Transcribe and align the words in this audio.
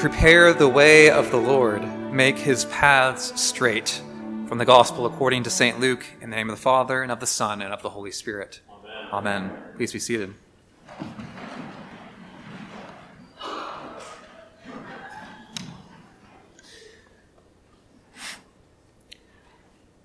Prepare 0.00 0.54
the 0.54 0.66
way 0.66 1.10
of 1.10 1.30
the 1.30 1.36
Lord, 1.36 1.82
make 2.10 2.38
his 2.38 2.64
paths 2.64 3.38
straight. 3.38 4.00
From 4.48 4.56
the 4.56 4.64
Gospel 4.64 5.04
according 5.04 5.42
to 5.42 5.50
St. 5.50 5.78
Luke, 5.78 6.06
in 6.22 6.30
the 6.30 6.36
name 6.36 6.48
of 6.48 6.56
the 6.56 6.62
Father, 6.62 7.02
and 7.02 7.12
of 7.12 7.20
the 7.20 7.26
Son, 7.26 7.60
and 7.60 7.70
of 7.70 7.82
the 7.82 7.90
Holy 7.90 8.10
Spirit. 8.10 8.62
Amen. 9.12 9.50
Amen. 9.50 9.62
Please 9.76 9.92
be 9.92 9.98
seated. 9.98 10.32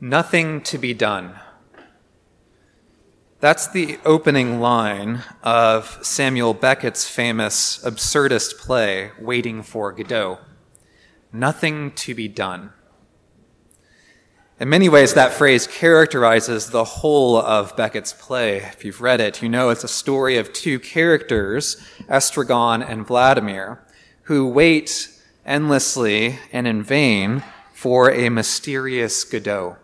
Nothing 0.02 0.60
to 0.64 0.78
be 0.78 0.94
done. 0.94 1.40
That's 3.46 3.68
the 3.68 4.00
opening 4.04 4.60
line 4.60 5.22
of 5.44 6.00
Samuel 6.02 6.56
Beckett's 6.56 7.08
famous 7.08 7.78
absurdist 7.86 8.58
play, 8.58 9.12
Waiting 9.20 9.62
for 9.62 9.92
Godot. 9.92 10.40
Nothing 11.32 11.92
to 11.92 12.16
be 12.16 12.28
done. 12.28 12.74
In 14.60 14.68
many 14.68 14.90
ways, 14.90 15.14
that 15.14 15.32
phrase 15.32 15.68
characterizes 15.68 16.72
the 16.72 16.86
whole 16.86 17.38
of 17.38 17.76
Beckett's 17.76 18.14
play. 18.14 18.64
If 18.64 18.84
you've 18.84 19.02
read 19.02 19.22
it, 19.22 19.44
you 19.44 19.48
know 19.48 19.70
it's 19.70 19.84
a 19.84 19.88
story 19.88 20.38
of 20.38 20.52
two 20.52 20.80
characters, 20.80 21.78
Estragon 22.10 22.82
and 22.82 23.06
Vladimir, 23.06 23.86
who 24.24 24.48
wait 24.48 25.08
endlessly 25.46 26.40
and 26.52 26.66
in 26.66 26.82
vain 26.82 27.44
for 27.76 28.10
a 28.10 28.30
mysterious 28.30 29.24
Godot. 29.24 29.78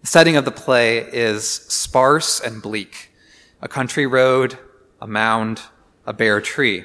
The 0.00 0.06
setting 0.06 0.36
of 0.36 0.46
the 0.46 0.50
play 0.50 0.98
is 0.98 1.46
sparse 1.46 2.40
and 2.40 2.62
bleak 2.62 3.10
a 3.62 3.68
country 3.68 4.06
road, 4.06 4.58
a 5.00 5.06
mound, 5.06 5.60
a 6.06 6.14
bare 6.14 6.40
tree. 6.40 6.84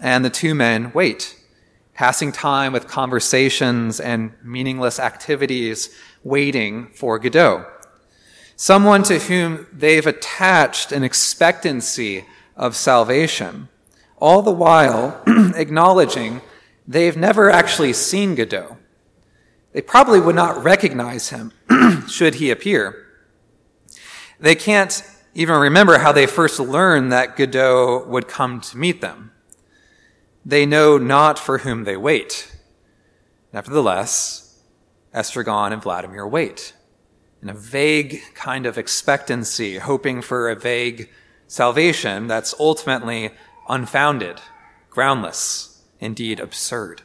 And 0.00 0.24
the 0.24 0.30
two 0.30 0.54
men 0.54 0.92
wait, 0.92 1.36
passing 1.94 2.30
time 2.30 2.72
with 2.72 2.86
conversations 2.86 3.98
and 3.98 4.32
meaningless 4.44 5.00
activities, 5.00 5.92
waiting 6.22 6.86
for 6.94 7.18
Godot. 7.18 7.66
Someone 8.54 9.02
to 9.04 9.18
whom 9.18 9.66
they've 9.72 10.06
attached 10.06 10.92
an 10.92 11.02
expectancy 11.02 12.24
of 12.56 12.76
salvation, 12.76 13.68
all 14.18 14.42
the 14.42 14.52
while 14.52 15.20
acknowledging 15.56 16.40
they've 16.86 17.16
never 17.16 17.50
actually 17.50 17.92
seen 17.92 18.36
Godot. 18.36 18.76
They 19.74 19.82
probably 19.82 20.20
would 20.20 20.36
not 20.36 20.62
recognize 20.62 21.28
him 21.30 21.52
should 22.08 22.36
he 22.36 22.50
appear. 22.50 23.06
They 24.38 24.54
can't 24.54 25.02
even 25.34 25.56
remember 25.56 25.98
how 25.98 26.12
they 26.12 26.26
first 26.26 26.60
learned 26.60 27.10
that 27.12 27.36
Godot 27.36 28.06
would 28.06 28.28
come 28.28 28.60
to 28.60 28.78
meet 28.78 29.00
them. 29.00 29.32
They 30.46 30.64
know 30.64 30.96
not 30.96 31.40
for 31.40 31.58
whom 31.58 31.84
they 31.84 31.96
wait. 31.96 32.56
Nevertheless, 33.52 34.60
Estragon 35.12 35.72
and 35.72 35.82
Vladimir 35.82 36.26
wait 36.26 36.72
in 37.42 37.50
a 37.50 37.54
vague 37.54 38.20
kind 38.34 38.66
of 38.66 38.78
expectancy, 38.78 39.78
hoping 39.78 40.22
for 40.22 40.48
a 40.48 40.56
vague 40.56 41.10
salvation 41.48 42.26
that's 42.26 42.54
ultimately 42.58 43.30
unfounded, 43.68 44.40
groundless, 44.88 45.82
indeed 46.00 46.38
absurd. 46.38 47.02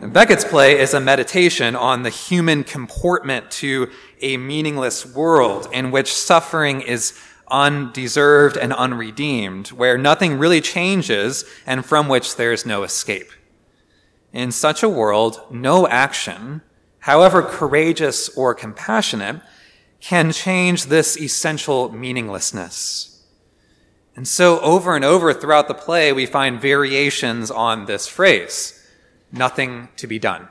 And 0.00 0.12
Beckett's 0.12 0.44
play 0.44 0.78
is 0.78 0.92
a 0.94 1.00
meditation 1.00 1.74
on 1.74 2.02
the 2.02 2.10
human 2.10 2.64
comportment 2.64 3.50
to 3.52 3.90
a 4.20 4.36
meaningless 4.36 5.06
world 5.06 5.68
in 5.72 5.90
which 5.90 6.14
suffering 6.14 6.80
is 6.80 7.18
undeserved 7.48 8.56
and 8.56 8.72
unredeemed, 8.72 9.68
where 9.68 9.96
nothing 9.96 10.38
really 10.38 10.60
changes 10.60 11.44
and 11.66 11.84
from 11.84 12.08
which 12.08 12.36
there 12.36 12.52
is 12.52 12.66
no 12.66 12.82
escape. 12.82 13.30
In 14.32 14.52
such 14.52 14.82
a 14.82 14.88
world, 14.88 15.40
no 15.50 15.88
action, 15.88 16.62
however 17.00 17.42
courageous 17.42 18.28
or 18.36 18.54
compassionate, 18.54 19.40
can 20.00 20.30
change 20.32 20.86
this 20.86 21.16
essential 21.16 21.90
meaninglessness. 21.90 23.24
And 24.14 24.26
so 24.26 24.60
over 24.60 24.96
and 24.96 25.04
over 25.04 25.32
throughout 25.32 25.68
the 25.68 25.74
play, 25.74 26.12
we 26.12 26.26
find 26.26 26.60
variations 26.60 27.50
on 27.50 27.86
this 27.86 28.06
phrase 28.06 28.76
nothing 29.32 29.88
to 29.96 30.06
be 30.06 30.18
done. 30.18 30.48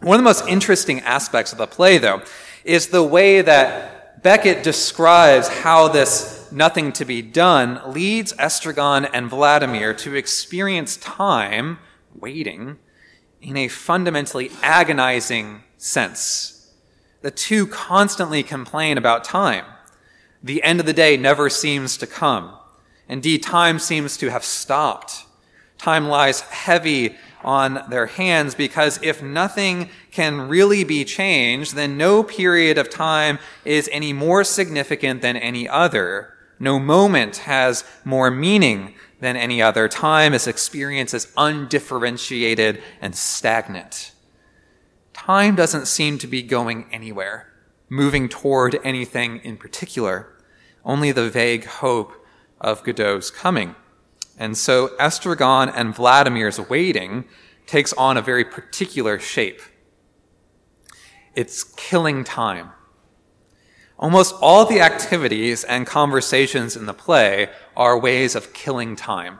One 0.00 0.14
of 0.16 0.20
the 0.20 0.24
most 0.24 0.46
interesting 0.46 1.00
aspects 1.00 1.52
of 1.52 1.58
the 1.58 1.66
play, 1.66 1.98
though, 1.98 2.22
is 2.64 2.88
the 2.88 3.02
way 3.02 3.40
that 3.40 4.22
Beckett 4.22 4.62
describes 4.62 5.48
how 5.48 5.88
this 5.88 6.50
nothing 6.52 6.92
to 6.92 7.04
be 7.04 7.22
done 7.22 7.80
leads 7.92 8.32
Estragon 8.34 9.08
and 9.12 9.28
Vladimir 9.28 9.94
to 9.94 10.14
experience 10.14 10.96
time, 10.96 11.78
waiting, 12.14 12.78
in 13.40 13.56
a 13.56 13.68
fundamentally 13.68 14.50
agonizing 14.62 15.62
sense. 15.76 16.72
The 17.22 17.30
two 17.30 17.66
constantly 17.66 18.42
complain 18.42 18.98
about 18.98 19.24
time. 19.24 19.64
The 20.42 20.62
end 20.62 20.80
of 20.80 20.86
the 20.86 20.92
day 20.92 21.16
never 21.16 21.48
seems 21.50 21.96
to 21.98 22.06
come. 22.06 22.56
Indeed, 23.08 23.42
time 23.42 23.78
seems 23.78 24.16
to 24.18 24.30
have 24.30 24.44
stopped. 24.44 25.25
Time 25.86 26.08
lies 26.08 26.40
heavy 26.40 27.14
on 27.44 27.80
their 27.90 28.06
hands 28.06 28.56
because 28.56 28.98
if 29.04 29.22
nothing 29.22 29.88
can 30.10 30.48
really 30.48 30.82
be 30.82 31.04
changed, 31.04 31.76
then 31.76 31.96
no 31.96 32.24
period 32.24 32.76
of 32.76 32.90
time 32.90 33.38
is 33.64 33.88
any 33.92 34.12
more 34.12 34.42
significant 34.42 35.22
than 35.22 35.36
any 35.36 35.68
other. 35.68 36.34
No 36.58 36.80
moment 36.80 37.36
has 37.36 37.84
more 38.04 38.32
meaning 38.32 38.96
than 39.20 39.36
any 39.36 39.62
other. 39.62 39.88
Time 39.88 40.34
is 40.34 40.48
experienced 40.48 41.14
as 41.14 41.32
undifferentiated 41.36 42.82
and 43.00 43.14
stagnant. 43.14 44.10
Time 45.12 45.54
doesn't 45.54 45.86
seem 45.86 46.18
to 46.18 46.26
be 46.26 46.42
going 46.42 46.88
anywhere, 46.90 47.52
moving 47.88 48.28
toward 48.28 48.76
anything 48.82 49.36
in 49.44 49.56
particular, 49.56 50.36
only 50.84 51.12
the 51.12 51.30
vague 51.30 51.64
hope 51.64 52.26
of 52.60 52.82
Godot's 52.82 53.30
coming. 53.30 53.76
And 54.38 54.56
so 54.56 54.88
Estragon 54.98 55.72
and 55.74 55.94
Vladimir's 55.94 56.60
waiting 56.60 57.24
takes 57.66 57.92
on 57.94 58.16
a 58.16 58.22
very 58.22 58.44
particular 58.44 59.18
shape. 59.18 59.60
It's 61.34 61.64
killing 61.64 62.24
time. 62.24 62.70
Almost 63.98 64.34
all 64.40 64.66
the 64.66 64.80
activities 64.80 65.64
and 65.64 65.86
conversations 65.86 66.76
in 66.76 66.86
the 66.86 66.94
play 66.94 67.48
are 67.76 67.98
ways 67.98 68.34
of 68.34 68.52
killing 68.52 68.94
time. 68.94 69.38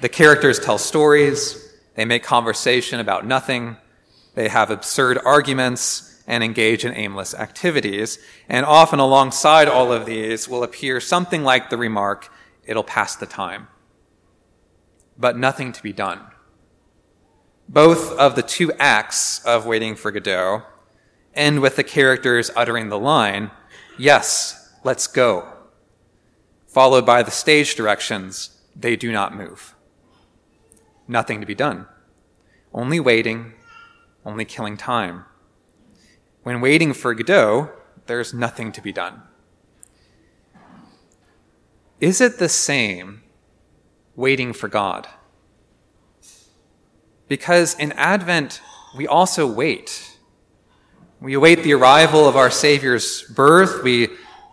The 0.00 0.08
characters 0.08 0.60
tell 0.60 0.78
stories, 0.78 1.74
they 1.94 2.04
make 2.04 2.22
conversation 2.22 3.00
about 3.00 3.26
nothing, 3.26 3.78
they 4.34 4.48
have 4.48 4.70
absurd 4.70 5.18
arguments, 5.24 6.22
and 6.26 6.42
engage 6.42 6.84
in 6.84 6.92
aimless 6.92 7.34
activities. 7.34 8.18
And 8.48 8.66
often 8.66 8.98
alongside 8.98 9.68
all 9.68 9.92
of 9.92 10.06
these 10.06 10.48
will 10.48 10.62
appear 10.62 11.00
something 11.00 11.42
like 11.44 11.70
the 11.70 11.76
remark, 11.76 12.30
it'll 12.66 12.84
pass 12.84 13.16
the 13.16 13.26
time. 13.26 13.68
But 15.18 15.38
nothing 15.38 15.72
to 15.72 15.82
be 15.82 15.92
done. 15.92 16.20
Both 17.68 18.12
of 18.12 18.36
the 18.36 18.42
two 18.42 18.72
acts 18.78 19.44
of 19.44 19.66
Waiting 19.66 19.96
for 19.96 20.10
Godot 20.10 20.62
end 21.36 21.60
with 21.60 21.76
the 21.76 21.84
characters 21.84 22.50
uttering 22.56 22.88
the 22.88 22.98
line, 22.98 23.50
Yes, 23.98 24.72
let's 24.84 25.06
go, 25.06 25.52
followed 26.66 27.06
by 27.06 27.22
the 27.22 27.30
stage 27.30 27.74
directions, 27.74 28.58
They 28.74 28.96
do 28.96 29.12
not 29.12 29.36
move. 29.36 29.74
Nothing 31.08 31.40
to 31.40 31.46
be 31.46 31.54
done. 31.54 31.86
Only 32.74 33.00
waiting, 33.00 33.54
only 34.24 34.44
killing 34.44 34.76
time. 34.76 35.24
When 36.42 36.60
waiting 36.60 36.92
for 36.92 37.14
Godot, 37.14 37.70
there's 38.06 38.34
nothing 38.34 38.72
to 38.72 38.80
be 38.80 38.92
done. 38.92 39.22
Is 42.00 42.20
it 42.20 42.38
the 42.38 42.48
same 42.48 43.22
waiting 44.14 44.52
for 44.52 44.68
God? 44.68 45.08
Because 47.28 47.74
in 47.78 47.92
Advent, 47.92 48.60
we 48.96 49.06
also 49.06 49.46
wait. 49.46 50.18
We 51.20 51.34
await 51.34 51.62
the 51.62 51.72
arrival 51.72 52.28
of 52.28 52.36
our 52.36 52.50
Savior's 52.50 53.22
birth. 53.22 53.82
We 53.82 54.08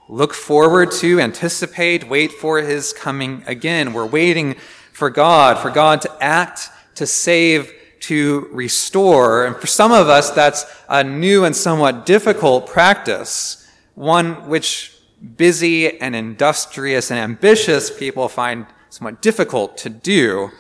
look 0.07 0.33
forward 0.33 0.91
to, 0.91 1.19
anticipate, 1.19 2.07
wait 2.07 2.31
for 2.31 2.59
his 2.59 2.93
coming 2.93 3.43
again. 3.45 3.93
We're 3.93 4.05
waiting 4.05 4.55
for 4.93 5.09
God, 5.09 5.59
for 5.59 5.69
God 5.69 6.01
to 6.01 6.23
act, 6.23 6.69
to 6.95 7.05
save, 7.05 7.73
to 8.01 8.47
restore. 8.51 9.45
And 9.45 9.55
for 9.55 9.67
some 9.67 9.91
of 9.91 10.07
us, 10.07 10.29
that's 10.29 10.65
a 10.87 11.03
new 11.03 11.43
and 11.43 11.55
somewhat 11.55 12.05
difficult 12.05 12.67
practice, 12.67 13.67
one 13.95 14.47
which 14.47 14.93
busy 15.37 15.99
and 15.99 16.15
industrious 16.15 17.09
and 17.09 17.19
ambitious 17.19 17.89
people 17.89 18.27
find 18.27 18.65
somewhat 18.89 19.21
difficult 19.21 19.77
to 19.77 19.89
do. 19.89 20.51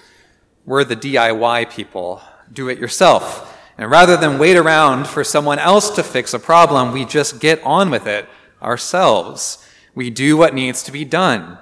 We're 0.65 0.83
the 0.83 0.95
DIY 0.95 1.69
people. 1.71 2.21
Do 2.51 2.69
it 2.69 2.79
yourself. 2.79 3.49
And 3.77 3.89
rather 3.89 4.15
than 4.15 4.39
wait 4.39 4.55
around 4.55 5.07
for 5.07 5.23
someone 5.23 5.59
else 5.59 5.89
to 5.95 6.03
fix 6.03 6.33
a 6.33 6.39
problem, 6.39 6.91
we 6.91 7.05
just 7.05 7.39
get 7.39 7.61
on 7.63 7.89
with 7.89 8.07
it 8.07 8.29
ourselves. 8.61 9.67
We 9.95 10.09
do 10.09 10.37
what 10.37 10.53
needs 10.53 10.83
to 10.83 10.91
be 10.91 11.05
done. 11.05 11.57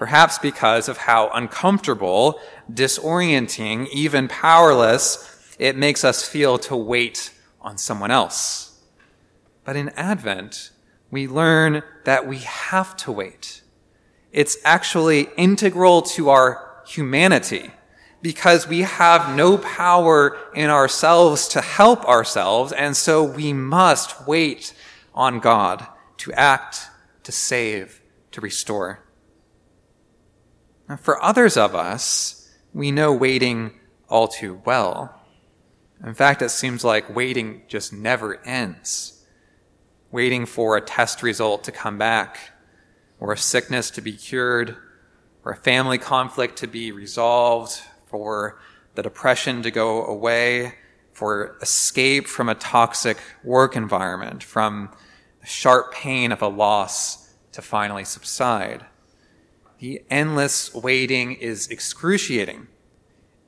perhaps 0.00 0.38
because 0.38 0.88
of 0.88 0.96
how 0.96 1.28
uncomfortable, 1.34 2.40
disorienting, 2.72 3.86
even 3.90 4.26
powerless 4.28 5.54
it 5.58 5.76
makes 5.76 6.02
us 6.02 6.26
feel 6.26 6.56
to 6.56 6.74
wait 6.74 7.34
on 7.60 7.76
someone 7.76 8.10
else. 8.10 8.80
But 9.62 9.76
in 9.76 9.90
Advent, 9.90 10.70
we 11.10 11.26
learn 11.26 11.82
that 12.04 12.26
we 12.26 12.38
have 12.38 12.96
to 12.98 13.12
wait. 13.12 13.62
It's 14.32 14.56
actually 14.64 15.28
integral 15.36 16.02
to 16.02 16.30
our 16.30 16.82
humanity 16.86 17.70
because 18.22 18.68
we 18.68 18.80
have 18.80 19.34
no 19.34 19.58
power 19.58 20.36
in 20.54 20.70
ourselves 20.70 21.48
to 21.48 21.60
help 21.60 22.04
ourselves, 22.04 22.72
and 22.72 22.96
so 22.96 23.24
we 23.24 23.52
must 23.52 24.26
wait 24.26 24.74
on 25.14 25.40
God 25.40 25.86
to 26.18 26.32
act, 26.34 26.88
to 27.22 27.32
save, 27.32 28.02
to 28.32 28.40
restore. 28.40 29.02
For 30.98 31.22
others 31.22 31.56
of 31.56 31.74
us, 31.74 32.52
we 32.74 32.90
know 32.90 33.12
waiting 33.12 33.80
all 34.08 34.28
too 34.28 34.60
well. 34.64 35.20
In 36.04 36.14
fact, 36.14 36.42
it 36.42 36.50
seems 36.50 36.84
like 36.84 37.14
waiting 37.14 37.62
just 37.68 37.92
never 37.92 38.42
ends. 38.44 39.19
Waiting 40.12 40.46
for 40.46 40.76
a 40.76 40.80
test 40.80 41.22
result 41.22 41.64
to 41.64 41.72
come 41.72 41.98
back, 41.98 42.52
or 43.18 43.32
a 43.32 43.36
sickness 43.36 43.90
to 43.92 44.00
be 44.00 44.12
cured, 44.12 44.76
or 45.44 45.52
a 45.52 45.56
family 45.56 45.98
conflict 45.98 46.56
to 46.58 46.66
be 46.66 46.92
resolved, 46.92 47.80
for 48.06 48.58
the 48.96 49.02
depression 49.02 49.62
to 49.62 49.70
go 49.70 50.04
away, 50.04 50.74
for 51.12 51.56
escape 51.62 52.26
from 52.26 52.48
a 52.48 52.54
toxic 52.54 53.18
work 53.44 53.76
environment, 53.76 54.42
from 54.42 54.90
the 55.40 55.46
sharp 55.46 55.92
pain 55.92 56.32
of 56.32 56.42
a 56.42 56.48
loss 56.48 57.32
to 57.52 57.62
finally 57.62 58.04
subside. 58.04 58.84
The 59.78 60.02
endless 60.10 60.74
waiting 60.74 61.32
is 61.32 61.68
excruciating. 61.68 62.66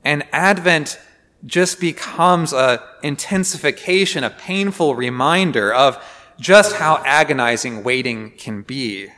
And 0.03 0.23
Advent 0.31 0.99
just 1.45 1.79
becomes 1.79 2.53
a 2.53 2.81
intensification, 3.03 4.23
a 4.23 4.29
painful 4.29 4.95
reminder 4.95 5.73
of 5.73 6.01
just 6.39 6.75
how 6.75 7.01
agonizing 7.05 7.83
waiting 7.83 8.31
can 8.31 8.61
be. 8.61 9.09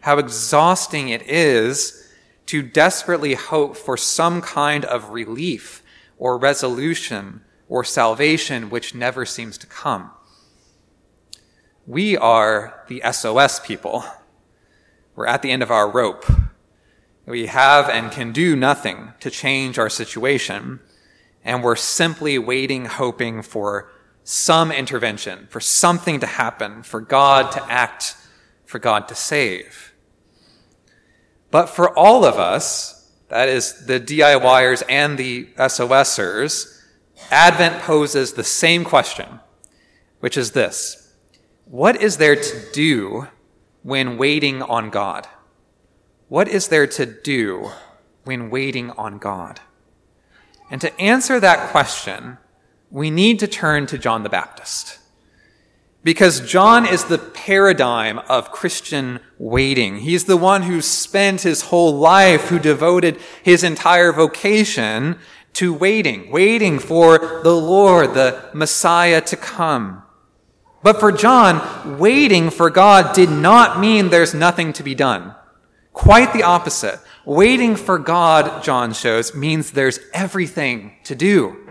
How 0.00 0.18
exhausting 0.18 1.08
it 1.08 1.22
is 1.22 2.10
to 2.46 2.62
desperately 2.62 3.34
hope 3.34 3.76
for 3.76 3.96
some 3.96 4.40
kind 4.40 4.84
of 4.84 5.10
relief 5.10 5.82
or 6.18 6.38
resolution 6.38 7.42
or 7.68 7.84
salvation 7.84 8.70
which 8.70 8.94
never 8.94 9.24
seems 9.24 9.56
to 9.58 9.66
come. 9.66 10.10
We 11.86 12.16
are 12.16 12.84
the 12.88 13.02
SOS 13.10 13.60
people. 13.60 14.04
We're 15.14 15.26
at 15.26 15.42
the 15.42 15.50
end 15.50 15.62
of 15.62 15.70
our 15.70 15.90
rope. 15.90 16.24
We 17.26 17.46
have 17.46 17.88
and 17.88 18.10
can 18.10 18.32
do 18.32 18.56
nothing 18.56 19.12
to 19.20 19.30
change 19.30 19.78
our 19.78 19.90
situation 19.90 20.80
and 21.44 21.62
we're 21.62 21.76
simply 21.76 22.38
waiting, 22.38 22.86
hoping 22.86 23.42
for 23.42 23.90
some 24.24 24.70
intervention, 24.70 25.46
for 25.50 25.60
something 25.60 26.20
to 26.20 26.26
happen, 26.26 26.82
for 26.82 27.00
God 27.00 27.52
to 27.52 27.62
act, 27.70 28.16
for 28.64 28.78
God 28.78 29.08
to 29.08 29.14
save. 29.14 29.92
But 31.50 31.66
for 31.66 31.96
all 31.96 32.24
of 32.24 32.36
us, 32.36 33.10
that 33.28 33.48
is 33.48 33.86
the 33.86 34.00
DIYers 34.00 34.82
and 34.88 35.18
the 35.18 35.46
SOSers, 35.56 36.80
Advent 37.30 37.82
poses 37.82 38.32
the 38.32 38.44
same 38.44 38.84
question, 38.84 39.40
which 40.20 40.36
is 40.36 40.52
this 40.52 41.14
What 41.66 42.00
is 42.00 42.16
there 42.18 42.36
to 42.36 42.72
do 42.72 43.28
when 43.82 44.18
waiting 44.18 44.62
on 44.62 44.90
God? 44.90 45.28
What 46.28 46.48
is 46.48 46.68
there 46.68 46.86
to 46.86 47.06
do 47.06 47.70
when 48.24 48.50
waiting 48.50 48.90
on 48.92 49.18
God? 49.18 49.60
And 50.70 50.80
to 50.80 50.98
answer 51.00 51.38
that 51.38 51.70
question, 51.70 52.38
we 52.92 53.10
need 53.10 53.40
to 53.40 53.48
turn 53.48 53.86
to 53.86 53.98
John 53.98 54.22
the 54.22 54.28
Baptist. 54.28 54.98
Because 56.04 56.40
John 56.40 56.84
is 56.84 57.04
the 57.04 57.18
paradigm 57.18 58.18
of 58.28 58.52
Christian 58.52 59.20
waiting. 59.38 60.00
He's 60.00 60.24
the 60.24 60.36
one 60.36 60.62
who 60.62 60.82
spent 60.82 61.40
his 61.40 61.62
whole 61.62 61.96
life, 61.96 62.48
who 62.48 62.58
devoted 62.58 63.18
his 63.42 63.64
entire 63.64 64.12
vocation 64.12 65.18
to 65.54 65.72
waiting, 65.72 66.30
waiting 66.30 66.78
for 66.78 67.40
the 67.42 67.54
Lord, 67.54 68.14
the 68.14 68.50
Messiah 68.52 69.20
to 69.22 69.36
come. 69.36 70.02
But 70.82 71.00
for 71.00 71.12
John, 71.12 71.98
waiting 71.98 72.50
for 72.50 72.68
God 72.68 73.14
did 73.14 73.30
not 73.30 73.80
mean 73.80 74.10
there's 74.10 74.34
nothing 74.34 74.72
to 74.74 74.82
be 74.82 74.94
done. 74.94 75.34
Quite 75.92 76.32
the 76.32 76.42
opposite. 76.42 76.98
Waiting 77.24 77.76
for 77.76 77.98
God, 77.98 78.64
John 78.64 78.92
shows, 78.92 79.34
means 79.34 79.70
there's 79.70 80.00
everything 80.12 80.96
to 81.04 81.14
do. 81.14 81.61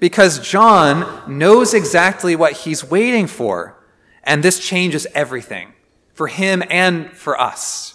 Because 0.00 0.38
John 0.38 1.22
knows 1.26 1.74
exactly 1.74 2.36
what 2.36 2.52
he's 2.52 2.84
waiting 2.84 3.26
for. 3.26 3.76
And 4.22 4.42
this 4.42 4.58
changes 4.58 5.06
everything 5.14 5.72
for 6.14 6.28
him 6.28 6.62
and 6.70 7.10
for 7.12 7.40
us. 7.40 7.94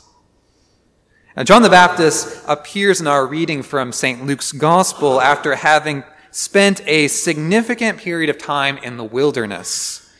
Now, 1.36 1.44
John 1.44 1.62
the 1.62 1.70
Baptist 1.70 2.44
appears 2.48 3.00
in 3.00 3.08
our 3.08 3.26
reading 3.26 3.64
from 3.64 3.92
St. 3.92 4.26
Luke's 4.26 4.52
Gospel 4.52 5.22
after 5.22 5.56
having 5.56 6.04
spent 6.32 6.82
a 6.86 7.08
significant 7.08 7.98
period 7.98 8.30
of 8.30 8.38
time 8.38 8.78
in 8.80 8.98
the 8.98 9.04
wilderness. 9.04 10.14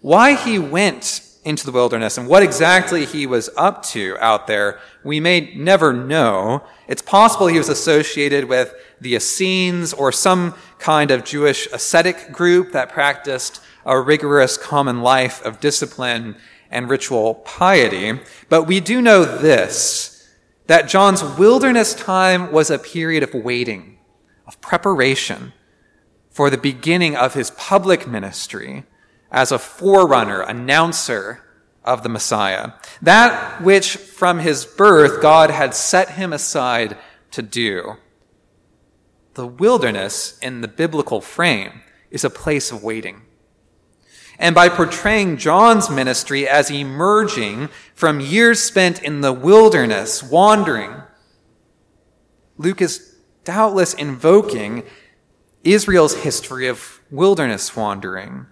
Why 0.00 0.34
he 0.34 0.58
went 0.58 1.25
into 1.46 1.64
the 1.64 1.72
wilderness 1.72 2.18
and 2.18 2.26
what 2.26 2.42
exactly 2.42 3.06
he 3.06 3.24
was 3.24 3.48
up 3.56 3.82
to 3.84 4.18
out 4.18 4.48
there, 4.48 4.80
we 5.04 5.20
may 5.20 5.54
never 5.54 5.92
know. 5.92 6.62
It's 6.88 7.00
possible 7.00 7.46
he 7.46 7.56
was 7.56 7.68
associated 7.68 8.46
with 8.46 8.74
the 9.00 9.14
Essenes 9.14 9.92
or 9.92 10.10
some 10.10 10.54
kind 10.78 11.12
of 11.12 11.24
Jewish 11.24 11.68
ascetic 11.72 12.32
group 12.32 12.72
that 12.72 12.90
practiced 12.90 13.60
a 13.84 14.00
rigorous 14.00 14.56
common 14.56 15.02
life 15.02 15.40
of 15.44 15.60
discipline 15.60 16.36
and 16.68 16.90
ritual 16.90 17.36
piety. 17.36 18.18
But 18.48 18.64
we 18.64 18.80
do 18.80 19.00
know 19.00 19.24
this, 19.24 20.28
that 20.66 20.88
John's 20.88 21.22
wilderness 21.22 21.94
time 21.94 22.50
was 22.50 22.70
a 22.70 22.78
period 22.78 23.22
of 23.22 23.32
waiting, 23.32 23.98
of 24.48 24.60
preparation 24.60 25.52
for 26.28 26.50
the 26.50 26.58
beginning 26.58 27.14
of 27.14 27.34
his 27.34 27.52
public 27.52 28.08
ministry 28.08 28.84
as 29.30 29.52
a 29.52 29.58
forerunner, 29.58 30.40
announcer 30.40 31.42
of 31.84 32.02
the 32.02 32.08
Messiah. 32.08 32.72
That 33.00 33.62
which 33.62 33.96
from 33.96 34.40
his 34.40 34.64
birth 34.64 35.22
God 35.22 35.50
had 35.50 35.74
set 35.74 36.10
him 36.10 36.32
aside 36.32 36.96
to 37.30 37.42
do. 37.42 37.96
The 39.34 39.46
wilderness 39.46 40.38
in 40.40 40.62
the 40.62 40.68
biblical 40.68 41.20
frame 41.20 41.82
is 42.10 42.24
a 42.24 42.30
place 42.30 42.72
of 42.72 42.82
waiting. 42.82 43.22
And 44.38 44.54
by 44.54 44.68
portraying 44.68 45.38
John's 45.38 45.88
ministry 45.88 46.46
as 46.48 46.70
emerging 46.70 47.68
from 47.94 48.20
years 48.20 48.60
spent 48.60 49.02
in 49.02 49.20
the 49.20 49.32
wilderness, 49.32 50.22
wandering, 50.22 51.02
Luke 52.58 52.82
is 52.82 53.16
doubtless 53.44 53.94
invoking 53.94 54.82
Israel's 55.64 56.16
history 56.16 56.66
of 56.66 57.00
wilderness 57.10 57.74
wandering 57.76 58.46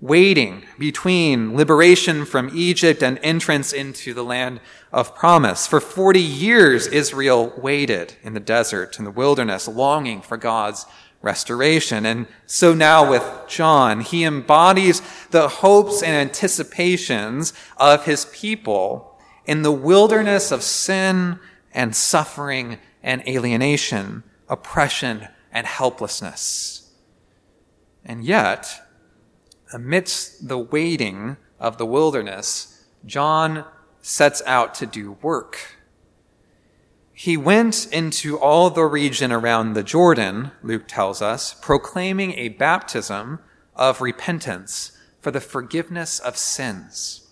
waiting 0.00 0.64
between 0.78 1.54
liberation 1.54 2.24
from 2.24 2.50
Egypt 2.54 3.02
and 3.02 3.18
entrance 3.22 3.72
into 3.72 4.14
the 4.14 4.24
land 4.24 4.60
of 4.92 5.14
promise. 5.14 5.66
For 5.66 5.80
40 5.80 6.20
years, 6.20 6.86
Israel 6.86 7.52
waited 7.56 8.14
in 8.22 8.32
the 8.32 8.40
desert, 8.40 8.98
in 8.98 9.04
the 9.04 9.10
wilderness, 9.10 9.68
longing 9.68 10.22
for 10.22 10.36
God's 10.36 10.86
restoration. 11.22 12.06
And 12.06 12.26
so 12.46 12.74
now 12.74 13.08
with 13.10 13.22
John, 13.46 14.00
he 14.00 14.24
embodies 14.24 15.02
the 15.30 15.48
hopes 15.48 16.02
and 16.02 16.12
anticipations 16.12 17.52
of 17.76 18.06
his 18.06 18.24
people 18.26 19.18
in 19.44 19.62
the 19.62 19.72
wilderness 19.72 20.50
of 20.50 20.62
sin 20.62 21.38
and 21.72 21.94
suffering 21.94 22.78
and 23.02 23.26
alienation, 23.28 24.22
oppression 24.48 25.28
and 25.52 25.66
helplessness. 25.66 26.90
And 28.04 28.24
yet, 28.24 28.80
amidst 29.72 30.48
the 30.48 30.58
waiting 30.58 31.36
of 31.58 31.78
the 31.78 31.86
wilderness, 31.86 32.84
John 33.04 33.64
sets 34.02 34.42
out 34.46 34.74
to 34.76 34.86
do 34.86 35.12
work. 35.22 35.76
He 37.12 37.36
went 37.36 37.86
into 37.92 38.38
all 38.38 38.70
the 38.70 38.84
region 38.84 39.30
around 39.30 39.74
the 39.74 39.82
Jordan, 39.82 40.52
Luke 40.62 40.84
tells 40.88 41.20
us, 41.20 41.52
proclaiming 41.52 42.32
a 42.32 42.48
baptism 42.48 43.40
of 43.76 44.00
repentance 44.00 44.92
for 45.20 45.30
the 45.30 45.40
forgiveness 45.40 46.18
of 46.18 46.36
sins. 46.36 47.28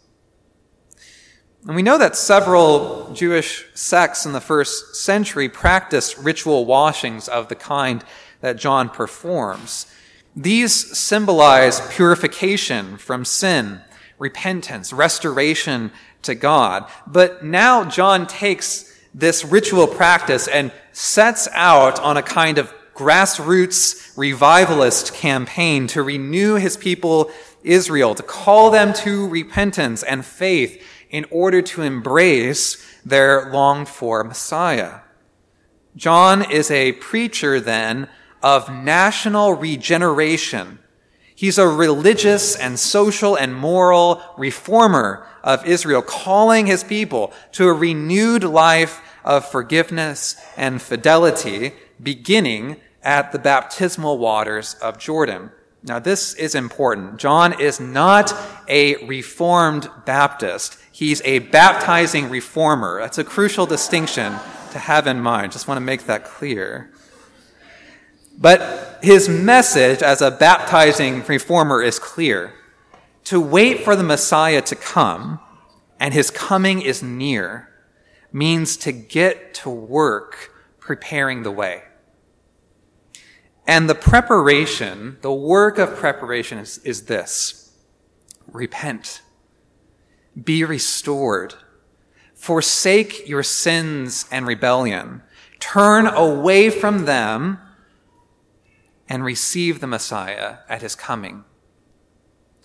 And 1.66 1.75
we 1.75 1.83
know 1.83 1.99
that 1.99 2.16
several 2.16 3.12
Jewish 3.14 3.66
sects 3.75 4.25
in 4.25 4.33
the 4.33 4.40
first 4.40 4.97
century 4.97 5.49
practiced 5.49 6.18
ritual 6.18 6.66
washings 6.66 7.28
of 7.28 7.49
the 7.49 7.54
kind 7.54 8.04
that 8.40 8.57
John 8.57 8.88
performs. 8.88 9.92
These 10.38 10.97
symbolize 10.97 11.80
purification 11.88 12.97
from 12.97 13.25
sin, 13.25 13.80
repentance, 14.21 14.92
restoration 14.92 15.90
to 16.23 16.37
God. 16.37 16.88
But 17.09 17.45
now 17.45 17.83
John 17.83 18.28
takes 18.28 18.97
this 19.12 19.45
ritual 19.45 19.88
practice 19.88 20.47
and 20.47 20.71
sets 20.92 21.49
out 21.54 21.99
on 21.99 22.16
a 22.16 22.23
kind 22.23 22.59
of 22.59 22.73
grassroots 22.95 24.16
revivalist 24.16 25.12
campaign 25.12 25.88
to 25.88 26.04
renew 26.04 26.54
his 26.54 26.76
people 26.76 27.33
Israel, 27.64 28.14
to 28.14 28.23
call 28.23 28.71
them 28.71 28.92
to 28.92 29.26
repentance 29.28 30.04
and 30.04 30.25
faith 30.25 30.80
in 31.11 31.26
order 31.33 31.62
to 31.62 31.83
embrace 31.83 33.00
their 33.04 33.50
longed 33.50 33.88
for 33.88 34.23
Messiah. 34.23 35.00
John 35.97 36.49
is 36.49 36.71
a 36.71 36.92
preacher 36.92 37.59
then 37.59 38.09
of 38.42 38.73
national 38.73 39.54
regeneration. 39.54 40.78
He's 41.35 41.59
a 41.59 41.68
religious 41.68 42.57
and 42.57 42.78
social 42.78 43.37
and 43.37 43.54
moral 43.54 44.21
reformer 44.37 45.26
of 45.45 45.64
Israel, 45.66 46.02
calling 46.02 46.66
his 46.66 46.83
people 46.83 47.33
to 47.52 47.68
a 47.68 47.73
renewed 47.73 48.42
life 48.42 49.00
of 49.25 49.49
forgiveness 49.49 50.37
and 50.57 50.83
fidelity, 50.83 51.73
beginning 52.02 52.76
at 53.02 53.30
the 53.30 53.38
baptismal 53.38 54.18
waters 54.18 54.75
of 54.83 54.99
Jordan. 54.99 55.50
Now, 55.85 56.00
this 56.00 56.35
is 56.35 56.54
important. 56.54 57.18
John 57.18 57.61
is 57.61 57.78
not 57.78 58.35
a 58.66 58.97
reformed 59.07 59.88
Baptist. 60.04 60.76
He's 60.90 61.23
a 61.25 61.38
baptizing 61.38 62.28
reformer. 62.30 63.00
That's 63.00 63.18
a 63.18 63.25
crucial 63.25 63.64
distinction 63.64 64.35
to 64.73 64.78
have 64.78 65.07
in 65.07 65.21
mind. 65.21 65.52
Just 65.52 65.68
want 65.68 65.78
to 65.78 65.85
make 65.85 66.07
that 66.07 66.25
clear. 66.25 66.90
But 68.40 69.00
his 69.02 69.28
message 69.28 70.00
as 70.00 70.23
a 70.23 70.30
baptizing 70.30 71.25
reformer 71.25 71.83
is 71.83 71.99
clear. 71.99 72.54
To 73.25 73.40
wait 73.40 73.85
for 73.85 73.97
the 73.97 74.04
Messiah 74.04 74.62
to 74.62 74.76
come, 74.76 75.40
and 75.99 76.14
his 76.14 76.30
coming 76.30 76.80
is 76.80 77.02
near, 77.02 77.68
means 78.33 78.76
to 78.78 78.92
get 78.92 79.54
to 79.54 79.71
work 79.71 80.52
preparing 80.78 81.42
the 81.42 81.50
way. 81.50 81.83
And 83.66 83.90
the 83.90 83.95
preparation, 83.95 85.18
the 85.21 85.33
work 85.33 85.78
of 85.78 85.97
preparation 85.97 86.59
is, 86.59 86.78
is 86.78 87.04
this 87.04 87.75
repent, 88.47 89.21
be 90.42 90.64
restored, 90.64 91.54
forsake 92.35 93.28
your 93.28 93.42
sins 93.42 94.25
and 94.30 94.47
rebellion, 94.47 95.23
turn 95.59 96.07
away 96.07 96.71
from 96.71 97.04
them, 97.04 97.59
and 99.08 99.24
receive 99.24 99.80
the 99.80 99.86
Messiah 99.86 100.58
at 100.68 100.82
his 100.82 100.94
coming. 100.94 101.44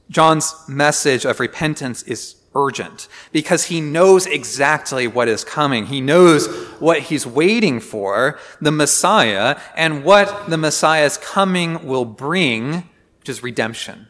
John's 0.09 0.53
message 0.67 1.25
of 1.25 1.39
repentance 1.39 2.03
is 2.03 2.35
urgent 2.55 3.07
because 3.31 3.65
he 3.65 3.81
knows 3.81 4.25
exactly 4.25 5.07
what 5.07 5.27
is 5.27 5.43
coming. 5.43 5.88
He 5.88 6.01
knows 6.01 6.47
what 6.79 7.00
he's 7.00 7.25
waiting 7.25 7.79
for, 7.79 8.39
the 8.62 8.71
Messiah, 8.71 9.59
and 9.75 10.03
what 10.03 10.50
the 10.50 10.57
Messiah's 10.57 11.17
coming 11.17 11.85
will 11.85 12.05
bring, 12.05 12.89
which 13.19 13.29
is 13.29 13.41
redemption. 13.43 14.07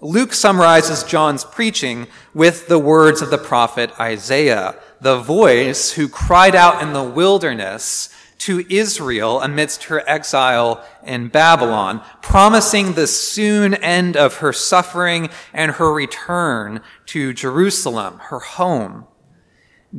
Luke 0.00 0.32
summarizes 0.32 1.02
John's 1.02 1.44
preaching 1.44 2.06
with 2.32 2.68
the 2.68 2.78
words 2.78 3.20
of 3.20 3.30
the 3.30 3.38
prophet 3.38 3.90
Isaiah, 3.98 4.76
the 5.00 5.18
voice 5.18 5.92
who 5.92 6.08
cried 6.08 6.54
out 6.54 6.80
in 6.80 6.92
the 6.92 7.02
wilderness, 7.02 8.08
to 8.38 8.64
Israel 8.68 9.42
amidst 9.42 9.84
her 9.84 10.08
exile 10.08 10.84
in 11.04 11.28
Babylon, 11.28 12.02
promising 12.22 12.92
the 12.92 13.06
soon 13.06 13.74
end 13.74 14.16
of 14.16 14.36
her 14.36 14.52
suffering 14.52 15.28
and 15.52 15.72
her 15.72 15.92
return 15.92 16.80
to 17.06 17.32
Jerusalem, 17.32 18.18
her 18.24 18.38
home. 18.38 19.06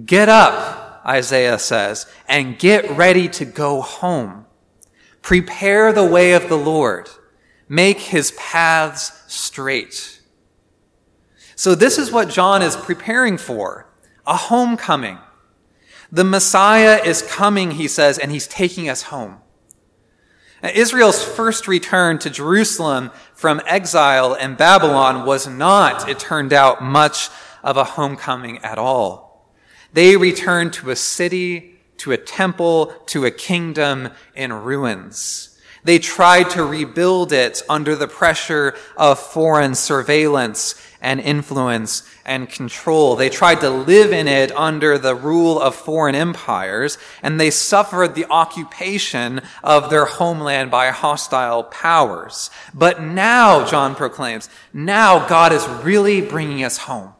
Get 0.06 0.30
up, 0.30 1.02
Isaiah 1.06 1.60
says, 1.60 2.06
and 2.28 2.58
get 2.58 2.90
ready 2.92 3.28
to 3.30 3.46
go 3.46 3.82
home. 3.82 4.46
Prepare 5.22 5.92
the 5.92 6.06
way 6.06 6.32
of 6.34 6.48
the 6.48 6.58
Lord. 6.58 7.10
Make 7.68 8.00
his 8.00 8.32
paths 8.32 9.12
straight. 9.28 10.22
So 11.56 11.76
this 11.76 11.98
is 11.98 12.12
what 12.12 12.30
John 12.30 12.62
is 12.62 12.78
preparing 12.78 13.38
for. 13.38 13.90
A 14.26 14.38
homecoming 14.38 15.18
the 16.12 16.24
Messiah 16.24 17.02
is 17.04 17.22
coming, 17.22 17.72
he 17.72 17.88
says, 17.88 18.18
and 18.18 18.32
he's 18.32 18.48
taking 18.48 18.90
us 18.90 19.04
home. 19.04 19.38
Israel's 20.64 21.24
first 21.24 21.68
return 21.68 22.20
to 22.20 22.30
Jerusalem 22.30 23.12
from 23.34 23.62
exile 23.66 24.34
in 24.34 24.56
Babylon 24.56 25.26
was 25.26 25.48
not, 25.48 26.10
it 26.10 26.20
turned 26.20 26.52
out, 26.52 26.84
much 26.84 27.30
of 27.64 27.78
a 27.78 27.84
homecoming 27.84 28.58
at 28.60 28.78
all. 28.78 29.54
They 29.94 30.18
returned 30.18 30.74
to 30.74 30.90
a 30.90 30.96
city, 30.96 31.80
to 31.98 32.12
a 32.12 32.18
temple, 32.18 32.88
to 33.08 33.26
a 33.26 33.32
kingdom 33.32 34.10
in 34.36 34.52
ruins. 34.52 35.58
They 35.84 36.00
tried 36.00 36.50
to 36.52 36.64
rebuild 36.64 37.32
it 37.32 37.62
under 37.70 37.96
the 37.96 38.08
pressure 38.08 38.76
of 38.98 39.20
foreign 39.20 39.76
surveillance 39.76 40.76
and 41.02 41.20
influence 41.20 42.04
and 42.26 42.50
control. 42.50 43.16
They 43.16 43.30
tried 43.30 43.62
to 43.62 43.70
live 43.70 44.12
in 44.12 44.28
it 44.28 44.52
under 44.52 44.98
the 44.98 45.16
rule 45.16 45.60
of 45.60 45.76
foreign 45.76 46.16
empires, 46.16 46.98
and 47.24 47.40
they 47.40 47.52
suffered 47.52 48.16
the 48.16 48.26
occupation 48.30 49.42
of 49.64 49.90
their 49.90 50.06
homeland 50.06 50.72
by 50.72 50.90
hostile 50.90 51.64
powers. 51.64 52.50
But 52.74 53.02
now, 53.02 53.66
John 53.66 53.96
proclaims, 53.96 54.50
now 54.74 55.28
God 55.28 55.54
is 55.54 55.68
really 55.84 56.22
bringing 56.22 56.64
us 56.64 56.80
home. 56.80 57.14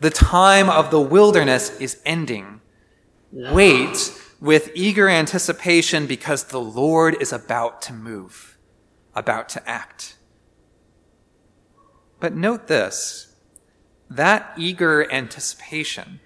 The 0.00 0.10
time 0.10 0.70
of 0.70 0.90
the 0.90 1.00
wilderness 1.00 1.78
is 1.78 2.00
ending. 2.06 2.62
Wait 3.32 4.19
with 4.40 4.70
eager 4.74 5.08
anticipation 5.08 6.06
because 6.06 6.44
the 6.44 6.60
Lord 6.60 7.20
is 7.20 7.32
about 7.32 7.82
to 7.82 7.92
move, 7.92 8.56
about 9.14 9.48
to 9.50 9.68
act. 9.68 10.16
But 12.18 12.34
note 12.34 12.66
this 12.66 13.26
that 14.08 14.52
eager 14.56 15.10
anticipation, 15.12 16.18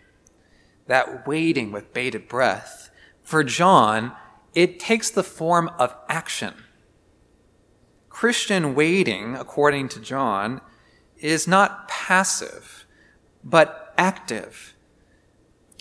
that 0.86 1.26
waiting 1.26 1.70
with 1.70 1.92
bated 1.92 2.28
breath, 2.28 2.90
for 3.22 3.44
John, 3.44 4.12
it 4.54 4.80
takes 4.80 5.10
the 5.10 5.22
form 5.22 5.70
of 5.78 5.94
action. 6.08 6.54
Christian 8.08 8.74
waiting, 8.74 9.34
according 9.34 9.88
to 9.90 10.00
John, 10.00 10.60
is 11.18 11.48
not 11.48 11.88
passive, 11.88 12.86
but 13.42 13.92
active. 13.98 14.73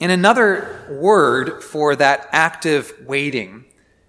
In 0.03 0.11
another 0.11 0.85
word 0.89 1.63
for 1.63 1.95
that 1.95 2.27
active 2.33 2.93
waiting 3.07 3.63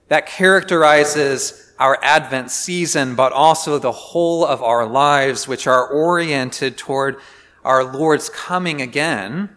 that 0.09 0.27
characterizes 0.27 1.73
our 1.79 2.01
Advent 2.03 2.51
season, 2.51 3.15
but 3.15 3.33
also 3.33 3.79
the 3.79 3.93
whole 3.93 4.45
of 4.45 4.61
our 4.61 4.87
lives, 4.87 5.47
which 5.47 5.69
are 5.69 5.87
oriented 5.87 6.77
toward 6.77 7.19
our 7.63 7.85
Lord's 7.85 8.29
coming 8.29 8.83
again, 8.83 9.51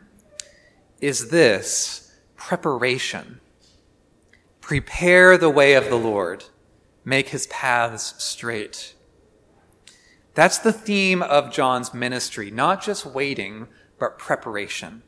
is 1.02 1.30
this 1.30 2.16
preparation. 2.36 3.40
Prepare 4.62 5.40
the 5.40 5.50
way 5.50 5.74
of 5.74 5.90
the 5.90 5.96
Lord, 5.96 6.44
make 7.04 7.30
his 7.30 7.48
paths 7.48 8.14
straight. 8.24 8.94
That's 10.36 10.60
the 10.60 10.72
theme 10.72 11.24
of 11.24 11.52
John's 11.52 11.96
ministry, 11.96 12.52
not 12.52 12.84
just 12.84 13.08
waiting, 13.08 13.70
but 13.98 14.20
preparation. 14.20 15.02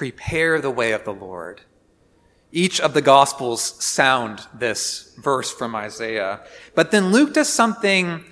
Prepare 0.00 0.62
the 0.62 0.70
way 0.70 0.92
of 0.92 1.04
the 1.04 1.12
Lord. 1.12 1.60
Each 2.50 2.80
of 2.80 2.94
the 2.94 3.02
Gospels 3.02 3.60
sound 3.84 4.40
this 4.54 5.14
verse 5.18 5.52
from 5.52 5.76
Isaiah. 5.76 6.40
But 6.74 6.90
then 6.90 7.12
Luke 7.12 7.34
does 7.34 7.50
something 7.50 8.24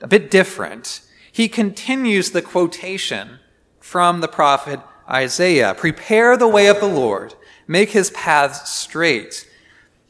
a 0.00 0.08
bit 0.08 0.32
different. 0.32 1.00
He 1.30 1.46
continues 1.46 2.32
the 2.32 2.42
quotation 2.42 3.38
from 3.78 4.20
the 4.20 4.26
prophet 4.26 4.80
Isaiah 5.08 5.74
Prepare 5.74 6.36
the 6.36 6.48
way 6.48 6.66
of 6.66 6.80
the 6.80 6.88
Lord, 6.88 7.36
make 7.68 7.90
his 7.90 8.10
paths 8.10 8.68
straight. 8.68 9.48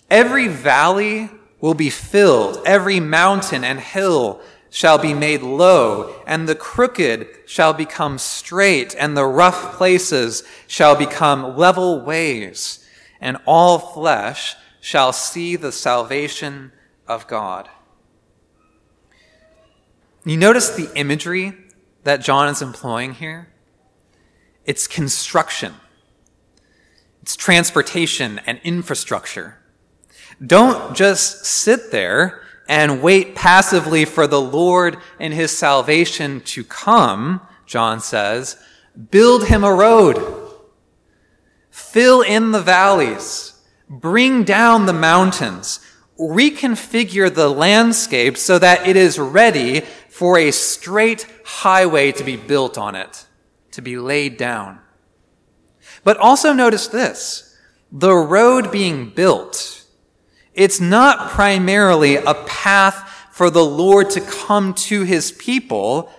Every 0.08 0.48
valley 0.48 1.28
will 1.60 1.74
be 1.74 1.90
filled, 1.90 2.62
every 2.64 3.00
mountain 3.00 3.64
and 3.64 3.80
hill 3.80 4.40
shall 4.72 4.98
be 4.98 5.14
made 5.14 5.42
low, 5.42 6.20
and 6.26 6.48
the 6.48 6.56
crooked 6.56 7.28
shall 7.46 7.72
become 7.72 8.18
straight, 8.18 8.96
and 8.98 9.16
the 9.16 9.26
rough 9.26 9.76
places 9.76 10.42
shall 10.66 10.96
become 10.96 11.56
level 11.56 12.00
ways 12.00 12.80
and 13.22 13.38
all 13.46 13.78
flesh 13.78 14.56
shall 14.80 15.12
see 15.12 15.56
the 15.56 15.72
salvation 15.72 16.72
of 17.06 17.26
God. 17.28 17.70
You 20.24 20.36
notice 20.36 20.70
the 20.70 20.90
imagery 20.96 21.54
that 22.02 22.20
John 22.20 22.48
is 22.48 22.60
employing 22.60 23.14
here? 23.14 23.48
It's 24.66 24.86
construction. 24.88 25.74
It's 27.22 27.36
transportation 27.36 28.40
and 28.44 28.60
infrastructure. 28.64 29.58
Don't 30.44 30.96
just 30.96 31.46
sit 31.46 31.92
there 31.92 32.41
and 32.68 33.02
wait 33.02 33.34
passively 33.34 34.04
for 34.04 34.26
the 34.26 34.40
Lord 34.40 34.98
and 35.18 35.34
his 35.34 35.56
salvation 35.56 36.40
to 36.42 36.64
come, 36.64 37.40
John 37.66 38.00
says, 38.00 38.56
build 39.10 39.46
him 39.46 39.64
a 39.64 39.72
road. 39.72 40.50
Fill 41.70 42.22
in 42.22 42.52
the 42.52 42.60
valleys. 42.60 43.54
Bring 43.88 44.44
down 44.44 44.86
the 44.86 44.92
mountains. 44.92 45.80
Reconfigure 46.18 47.34
the 47.34 47.48
landscape 47.48 48.36
so 48.36 48.58
that 48.58 48.86
it 48.86 48.96
is 48.96 49.18
ready 49.18 49.80
for 50.08 50.38
a 50.38 50.50
straight 50.50 51.26
highway 51.44 52.12
to 52.12 52.22
be 52.22 52.36
built 52.36 52.76
on 52.76 52.94
it, 52.94 53.26
to 53.72 53.82
be 53.82 53.96
laid 53.96 54.36
down. 54.36 54.78
But 56.04 56.18
also 56.18 56.52
notice 56.52 56.86
this. 56.86 57.56
The 57.90 58.14
road 58.14 58.70
being 58.70 59.10
built, 59.10 59.81
it's 60.54 60.80
not 60.80 61.30
primarily 61.30 62.16
a 62.16 62.34
path 62.34 63.08
for 63.32 63.50
the 63.50 63.64
Lord 63.64 64.10
to 64.10 64.20
come 64.20 64.74
to 64.74 65.02
his 65.02 65.32
people. 65.32 66.10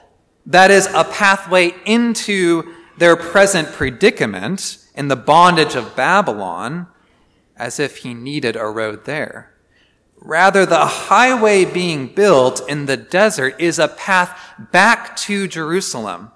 That 0.46 0.72
is 0.72 0.88
a 0.88 1.04
pathway 1.04 1.74
into 1.86 2.74
their 2.98 3.16
present 3.16 3.70
predicament 3.70 4.78
in 4.96 5.08
the 5.08 5.16
bondage 5.16 5.76
of 5.76 5.96
Babylon 5.96 6.88
as 7.56 7.80
if 7.80 7.98
he 7.98 8.14
needed 8.14 8.56
a 8.56 8.66
road 8.66 9.06
there. 9.06 9.54
Rather, 10.18 10.66
the 10.66 10.86
highway 10.86 11.66
being 11.66 12.08
built 12.08 12.68
in 12.70 12.86
the 12.86 12.98
desert 12.98 13.56
is 13.60 13.78
a 13.78 13.88
path 13.88 14.40
back 14.72 15.16
to 15.18 15.48
Jerusalem. 15.48 16.32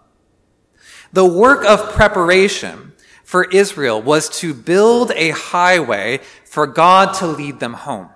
The 1.13 1.25
work 1.25 1.65
of 1.65 1.93
preparation 1.93 2.93
for 3.23 3.45
Israel 3.45 4.01
was 4.01 4.29
to 4.39 4.53
build 4.53 5.11
a 5.11 5.29
highway 5.31 6.19
for 6.57 6.65
God 6.65 7.13
to 7.13 7.27
lead 7.27 7.59
them 7.59 7.75
home. 7.75 8.09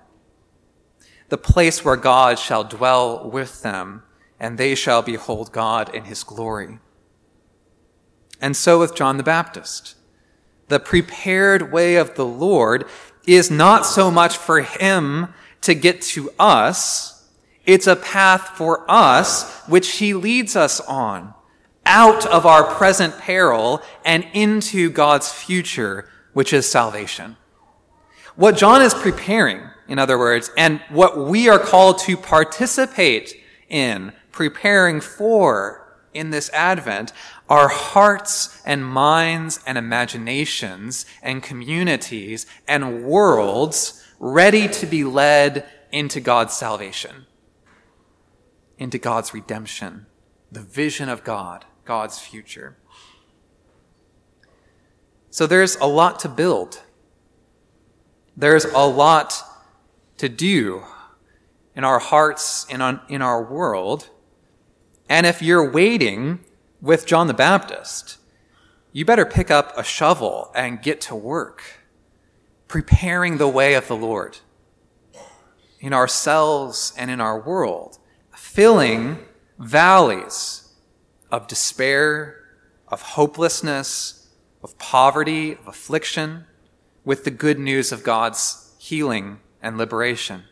The 1.28 1.38
place 1.38 1.84
where 1.84 1.94
God 1.94 2.40
shall 2.40 2.64
dwell 2.64 3.30
with 3.30 3.62
them, 3.62 4.02
and 4.40 4.58
they 4.58 4.74
shall 4.74 5.00
behold 5.00 5.52
God 5.52 5.94
in 5.94 6.06
his 6.06 6.24
glory. 6.24 6.80
And 8.40 8.56
so 8.56 8.80
with 8.80 8.96
John 8.96 9.16
the 9.16 9.22
Baptist. 9.22 9.94
The 10.66 10.80
prepared 10.80 11.70
way 11.70 11.94
of 11.94 12.16
the 12.16 12.26
Lord 12.26 12.84
is 13.28 13.48
not 13.48 13.86
so 13.86 14.10
much 14.10 14.36
for 14.36 14.62
him 14.62 15.28
to 15.60 15.72
get 15.72 16.02
to 16.16 16.32
us. 16.36 17.30
It's 17.64 17.86
a 17.86 17.94
path 17.94 18.56
for 18.56 18.84
us 18.90 19.56
which 19.68 19.98
he 19.98 20.14
leads 20.14 20.56
us 20.56 20.80
on 20.80 21.32
out 21.86 22.26
of 22.26 22.44
our 22.44 22.64
present 22.64 23.18
peril 23.18 23.82
and 24.04 24.26
into 24.32 24.90
God's 24.90 25.30
future, 25.30 26.08
which 26.32 26.52
is 26.52 26.68
salvation. 26.68 27.36
What 28.34 28.56
John 28.56 28.80
is 28.80 28.94
preparing, 28.94 29.60
in 29.88 29.98
other 29.98 30.18
words, 30.18 30.50
and 30.56 30.80
what 30.88 31.18
we 31.18 31.48
are 31.48 31.58
called 31.58 31.98
to 32.00 32.16
participate 32.16 33.36
in, 33.68 34.12
preparing 34.30 35.00
for 35.00 35.98
in 36.14 36.30
this 36.30 36.50
Advent, 36.50 37.12
are 37.48 37.68
hearts 37.68 38.62
and 38.64 38.84
minds 38.84 39.60
and 39.66 39.76
imaginations 39.76 41.04
and 41.22 41.42
communities 41.42 42.46
and 42.66 43.04
worlds 43.04 44.02
ready 44.18 44.68
to 44.68 44.86
be 44.86 45.04
led 45.04 45.68
into 45.90 46.20
God's 46.20 46.54
salvation, 46.54 47.26
into 48.78 48.98
God's 48.98 49.34
redemption, 49.34 50.06
the 50.50 50.60
vision 50.60 51.08
of 51.08 51.24
God, 51.24 51.66
God's 51.84 52.18
future. 52.18 52.76
So 55.28 55.46
there's 55.46 55.76
a 55.76 55.86
lot 55.86 56.18
to 56.20 56.28
build. 56.28 56.82
There's 58.42 58.64
a 58.64 58.84
lot 58.84 59.40
to 60.16 60.28
do 60.28 60.82
in 61.76 61.84
our 61.84 62.00
hearts 62.00 62.66
and 62.68 62.98
in 63.08 63.22
our 63.22 63.40
world. 63.40 64.08
And 65.08 65.26
if 65.26 65.42
you're 65.42 65.70
waiting 65.70 66.40
with 66.80 67.06
John 67.06 67.28
the 67.28 67.34
Baptist, 67.34 68.18
you 68.90 69.04
better 69.04 69.24
pick 69.24 69.52
up 69.52 69.72
a 69.78 69.84
shovel 69.84 70.50
and 70.56 70.82
get 70.82 71.00
to 71.02 71.14
work 71.14 71.62
preparing 72.66 73.38
the 73.38 73.46
way 73.46 73.74
of 73.74 73.86
the 73.86 73.94
Lord 73.94 74.38
in 75.78 75.92
ourselves 75.92 76.92
and 76.98 77.12
in 77.12 77.20
our 77.20 77.38
world, 77.38 78.00
filling 78.34 79.20
valleys 79.56 80.74
of 81.30 81.46
despair, 81.46 82.40
of 82.88 83.02
hopelessness, 83.02 84.30
of 84.64 84.76
poverty, 84.78 85.52
of 85.52 85.68
affliction, 85.68 86.46
with 87.04 87.24
the 87.24 87.30
good 87.30 87.58
news 87.58 87.92
of 87.92 88.02
God's 88.02 88.74
healing 88.78 89.40
and 89.62 89.76
liberation. 89.78 90.44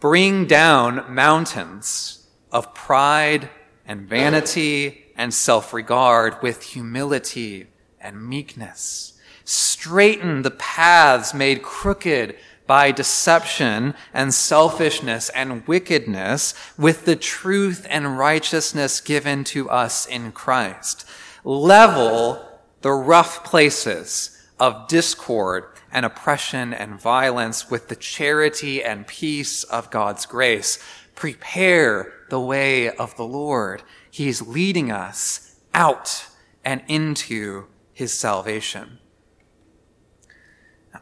Bring 0.00 0.46
down 0.46 1.12
mountains 1.12 2.26
of 2.52 2.74
pride 2.74 3.48
and 3.86 4.02
vanity 4.08 5.12
and 5.16 5.32
self 5.32 5.72
regard 5.72 6.42
with 6.42 6.62
humility 6.62 7.68
and 8.00 8.28
meekness 8.28 9.14
straighten 9.44 10.42
the 10.42 10.50
paths 10.50 11.34
made 11.34 11.62
crooked 11.62 12.36
by 12.66 12.90
deception 12.90 13.94
and 14.14 14.32
selfishness 14.32 15.28
and 15.30 15.66
wickedness 15.68 16.54
with 16.78 17.04
the 17.04 17.16
truth 17.16 17.86
and 17.90 18.18
righteousness 18.18 19.00
given 19.00 19.44
to 19.44 19.68
us 19.68 20.06
in 20.06 20.32
Christ. 20.32 21.06
Level 21.44 22.42
the 22.80 22.92
rough 22.92 23.44
places 23.44 24.33
of 24.64 24.88
discord 24.88 25.66
and 25.92 26.06
oppression 26.06 26.72
and 26.72 26.98
violence 26.98 27.70
with 27.70 27.88
the 27.88 27.96
charity 27.96 28.82
and 28.82 29.06
peace 29.06 29.62
of 29.64 29.90
God's 29.90 30.24
grace. 30.24 30.82
Prepare 31.14 32.10
the 32.30 32.40
way 32.40 32.88
of 32.88 33.14
the 33.16 33.26
Lord. 33.26 33.82
He's 34.10 34.40
leading 34.40 34.90
us 34.90 35.60
out 35.74 36.28
and 36.64 36.82
into 36.88 37.66
his 37.92 38.14
salvation. 38.14 39.00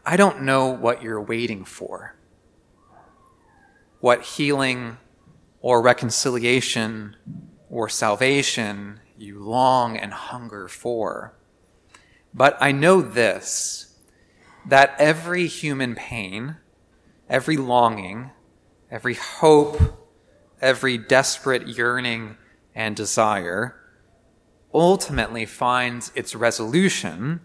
I 0.05 0.17
don't 0.17 0.41
know 0.41 0.67
what 0.67 1.01
you're 1.01 1.21
waiting 1.21 1.63
for, 1.63 2.17
what 4.01 4.23
healing 4.23 4.97
or 5.61 5.81
reconciliation 5.81 7.15
or 7.69 7.87
salvation 7.87 8.99
you 9.17 9.39
long 9.39 9.95
and 9.95 10.11
hunger 10.11 10.67
for. 10.67 11.33
But 12.33 12.57
I 12.59 12.71
know 12.71 13.01
this 13.01 13.79
that 14.65 14.95
every 14.97 15.45
human 15.47 15.93
pain, 15.93 16.55
every 17.29 17.57
longing, 17.57 18.31
every 18.89 19.15
hope, 19.15 19.77
every 20.61 20.97
desperate 20.97 21.67
yearning 21.67 22.37
and 22.73 22.95
desire 22.95 23.75
ultimately 24.73 25.45
finds 25.45 26.11
its 26.15 26.33
resolution 26.33 27.41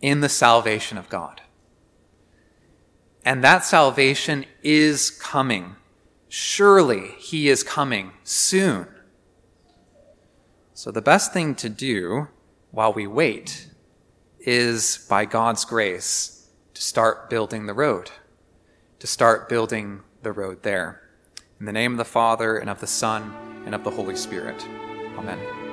in 0.00 0.20
the 0.20 0.28
salvation 0.28 0.98
of 0.98 1.08
God. 1.08 1.42
And 3.24 3.44
that 3.44 3.64
salvation 3.64 4.44
is 4.62 5.10
coming. 5.10 5.76
Surely 6.28 7.08
he 7.18 7.48
is 7.48 7.62
coming 7.62 8.12
soon. 8.22 8.88
So 10.72 10.90
the 10.90 11.02
best 11.02 11.32
thing 11.32 11.54
to 11.56 11.68
do 11.68 12.28
while 12.70 12.92
we 12.92 13.06
wait 13.06 13.68
is, 14.46 15.06
by 15.08 15.24
God's 15.24 15.64
grace, 15.64 16.48
to 16.74 16.82
start 16.82 17.30
building 17.30 17.66
the 17.66 17.74
road, 17.74 18.10
to 18.98 19.06
start 19.06 19.48
building 19.48 20.02
the 20.22 20.32
road 20.32 20.62
there. 20.62 21.02
In 21.60 21.66
the 21.66 21.72
name 21.72 21.92
of 21.92 21.98
the 21.98 22.04
Father, 22.04 22.58
and 22.58 22.68
of 22.68 22.80
the 22.80 22.86
Son, 22.86 23.34
and 23.64 23.74
of 23.74 23.84
the 23.84 23.90
Holy 23.90 24.16
Spirit. 24.16 24.66
Amen. 25.18 25.63